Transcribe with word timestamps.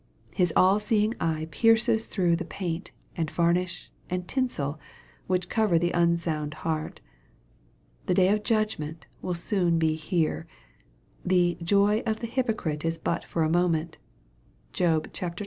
His 0.33 0.51
all 0.55 0.79
seeing 0.79 1.13
eye 1.21 1.47
pierces 1.51 2.07
through 2.07 2.35
the 2.35 2.43
paint, 2.43 2.89
and 3.15 3.29
varnish, 3.29 3.91
and 4.09 4.27
tinsel, 4.27 4.79
which 5.27 5.47
cover 5.47 5.77
the 5.77 5.91
unsound 5.91 6.55
heart. 6.65 7.01
The 8.07 8.15
day 8.15 8.29
of 8.29 8.41
judgment 8.41 9.05
will 9.21 9.35
soon 9.35 9.77
be 9.77 9.93
here. 9.93 10.47
The 11.23 11.55
"joy 11.61 11.99
of 12.07 12.19
the 12.19 12.25
hypocrite 12.25 12.83
is 12.83 12.97
but 12.97 13.23
for 13.25 13.43
a 13.43 13.47
moment/' 13.47 13.97
(Job 14.73 15.13
xx. 15.13 15.19
5.) 15.37 15.37